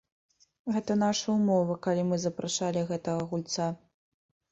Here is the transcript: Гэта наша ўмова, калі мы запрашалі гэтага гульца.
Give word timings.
Гэта 0.77 0.95
наша 1.01 1.27
ўмова, 1.35 1.75
калі 1.87 2.05
мы 2.11 2.17
запрашалі 2.23 2.81
гэтага 2.93 3.29
гульца. 3.35 3.69